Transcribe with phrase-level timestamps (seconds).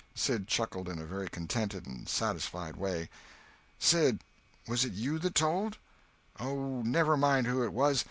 [0.15, 3.07] Sid chuckled in a very contented and satisfied way.
[3.77, 4.21] "Sid,
[4.67, 5.77] was it you that told?"
[6.39, 7.99] "Oh, never mind who it was.